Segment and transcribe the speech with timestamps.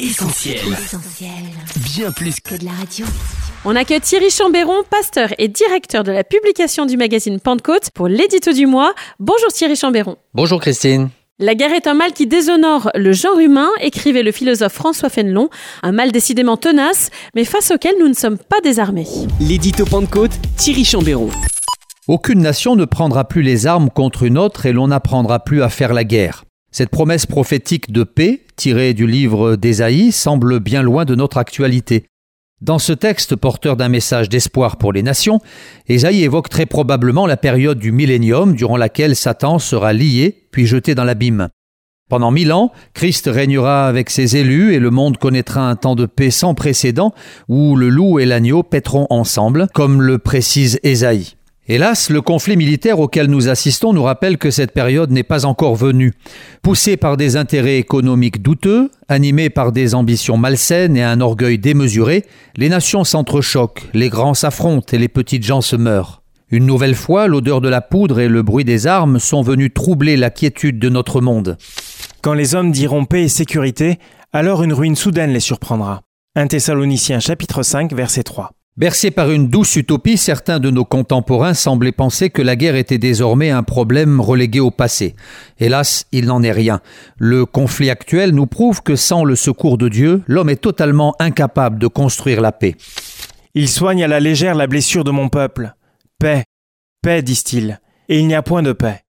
[0.00, 0.56] Essentiel.
[1.94, 3.04] Bien plus que de la radio.
[3.66, 8.54] On accueille Thierry Chambéron, pasteur et directeur de la publication du magazine Pentecôte pour l'édito
[8.54, 8.94] du mois.
[9.18, 10.16] Bonjour Thierry Chambéron.
[10.32, 11.10] Bonjour Christine.
[11.38, 15.50] La guerre est un mal qui déshonore le genre humain, écrivait le philosophe François Fénelon.
[15.82, 19.06] Un mal décidément tenace, mais face auquel nous ne sommes pas désarmés.
[19.38, 21.28] L'édito Pentecôte, Thierry Chambéron.
[22.08, 25.68] Aucune nation ne prendra plus les armes contre une autre et l'on n'apprendra plus à
[25.68, 26.44] faire la guerre.
[26.72, 32.04] Cette promesse prophétique de paix, tirée du livre d'Ésaïe, semble bien loin de notre actualité.
[32.60, 35.40] Dans ce texte porteur d'un message d'espoir pour les nations,
[35.88, 40.94] Ésaïe évoque très probablement la période du millénium durant laquelle Satan sera lié puis jeté
[40.94, 41.48] dans l'abîme.
[42.10, 46.04] Pendant mille ans, Christ régnera avec ses élus et le monde connaîtra un temps de
[46.04, 47.14] paix sans précédent
[47.48, 51.36] où le loup et l'agneau paîtront ensemble, comme le précise Ésaïe.
[51.72, 55.76] Hélas, le conflit militaire auquel nous assistons nous rappelle que cette période n'est pas encore
[55.76, 56.14] venue.
[56.62, 62.24] Poussés par des intérêts économiques douteux, animés par des ambitions malsaines et un orgueil démesuré,
[62.56, 66.22] les nations s'entrechoquent, les grands s'affrontent et les petites gens se meurent.
[66.50, 70.16] Une nouvelle fois, l'odeur de la poudre et le bruit des armes sont venus troubler
[70.16, 71.56] la quiétude de notre monde.
[72.20, 74.00] Quand les hommes diront paix et sécurité,
[74.32, 76.00] alors une ruine soudaine les surprendra.
[76.34, 78.50] 1 Thessaloniciens chapitre 5 verset 3.
[78.76, 82.98] Bercés par une douce utopie, certains de nos contemporains semblaient penser que la guerre était
[82.98, 85.16] désormais un problème relégué au passé.
[85.58, 86.80] Hélas, il n'en est rien.
[87.18, 91.78] Le conflit actuel nous prouve que sans le secours de Dieu, l'homme est totalement incapable
[91.78, 92.76] de construire la paix.
[93.54, 95.74] Il soigne à la légère la blessure de mon peuple.
[96.18, 96.44] Paix,
[97.02, 99.00] paix, disent-ils, et il n'y a point de paix.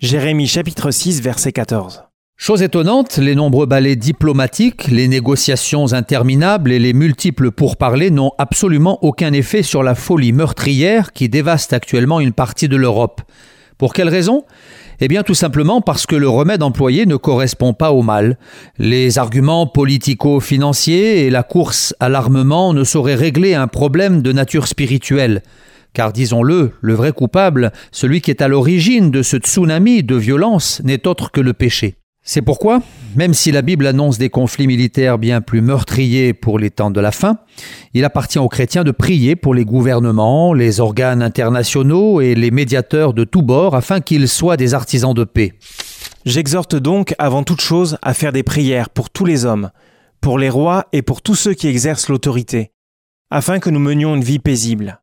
[0.00, 2.04] Jérémie chapitre 6 verset 14.
[2.44, 8.98] Chose étonnante, les nombreux balais diplomatiques, les négociations interminables et les multiples pourparlers n'ont absolument
[9.04, 13.22] aucun effet sur la folie meurtrière qui dévaste actuellement une partie de l'Europe.
[13.78, 14.44] Pour quelle raison?
[15.00, 18.38] Eh bien tout simplement parce que le remède employé ne correspond pas au mal.
[18.76, 24.66] Les arguments politico-financiers et la course à l'armement ne sauraient régler un problème de nature
[24.66, 25.42] spirituelle.
[25.92, 30.80] Car disons-le, le vrai coupable, celui qui est à l'origine de ce tsunami de violence,
[30.84, 31.96] n'est autre que le péché.
[32.24, 32.80] C'est pourquoi,
[33.16, 37.00] même si la Bible annonce des conflits militaires bien plus meurtriers pour les temps de
[37.00, 37.38] la fin,
[37.94, 43.12] il appartient aux chrétiens de prier pour les gouvernements, les organes internationaux et les médiateurs
[43.12, 45.54] de tous bords afin qu'ils soient des artisans de paix.
[46.24, 49.70] J'exhorte donc avant toute chose à faire des prières pour tous les hommes,
[50.20, 52.70] pour les rois et pour tous ceux qui exercent l'autorité,
[53.30, 55.02] afin que nous menions une vie paisible.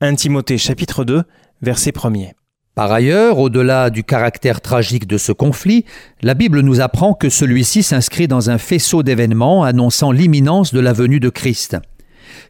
[0.00, 1.24] 1 Timothée chapitre 2,
[1.60, 2.32] verset 1er.
[2.74, 5.84] Par ailleurs, au-delà du caractère tragique de ce conflit,
[6.22, 10.92] la Bible nous apprend que celui-ci s'inscrit dans un faisceau d'événements annonçant l'imminence de la
[10.92, 11.76] venue de Christ.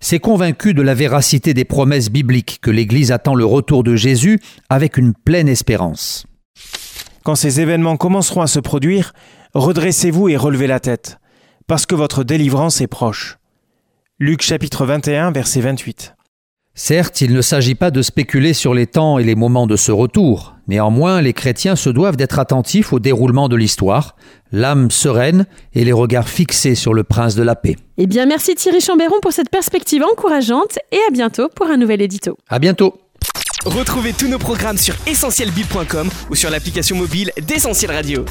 [0.01, 4.41] C'est convaincu de la véracité des promesses bibliques que l'Église attend le retour de Jésus
[4.71, 6.27] avec une pleine espérance.
[7.23, 9.13] Quand ces événements commenceront à se produire,
[9.53, 11.19] redressez-vous et relevez la tête,
[11.67, 13.37] parce que votre délivrance est proche.
[14.19, 16.15] Luc chapitre 21 verset 28.
[16.77, 19.93] Certes, il ne s'agit pas de spéculer sur les temps et les moments de ce
[19.93, 20.57] retour.
[20.67, 24.17] Néanmoins, les chrétiens se doivent d'être attentifs au déroulement de l'histoire,
[24.51, 27.77] l'âme sereine et les regards fixés sur le prince de la paix.
[27.97, 32.03] Eh bien, merci Thierry Chambéron pour cette perspective encourageante et à bientôt pour un nouvel
[32.03, 32.37] édito.
[32.49, 32.99] À bientôt.
[33.65, 38.25] Retrouvez tous nos programmes sur essentielbible.com ou sur l'application mobile d'Essentiel Radio.